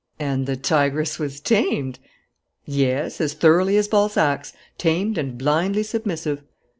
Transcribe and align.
"And 0.19 0.47
the 0.47 0.55
tigress 0.55 1.19
was 1.19 1.39
tamed?" 1.39 1.99
"Yes, 2.65 3.21
as 3.21 3.35
thoroughly 3.35 3.77
as 3.77 3.87
Balzac's: 3.87 4.51
tamed 4.79 5.15
and 5.19 5.37
blindly 5.37 5.83
submissive." 5.83 6.41